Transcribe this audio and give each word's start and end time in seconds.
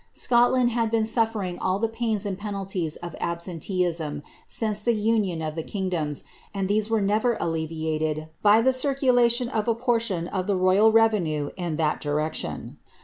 Scotland 0.13 0.71
had 0.71 0.89
been 0.89 1.05
su&ring 1.05 1.59
all 1.59 1.77
the 1.77 1.87
pains 1.87 2.25
and 2.25 2.35
penalties 2.35 2.95
of 2.95 3.15
absenteeism 3.19 4.23
since 4.47 4.81
the 4.81 4.95
union 4.95 5.43
of 5.43 5.53
the 5.53 5.61
kingdoms, 5.61 6.23
ind 6.55 6.67
these 6.67 6.89
were 6.89 7.01
never 7.01 7.37
alleviated 7.39 8.27
by 8.41 8.61
the 8.63 8.73
circulation 8.73 9.47
of 9.47 9.67
a 9.67 9.75
portion 9.75 10.27
of 10.27 10.47
the 10.47 10.55
royal 10.55 10.91
revenue 10.91 11.51
in 11.55 11.75
that 11.75 12.01
direction. 12.01 12.79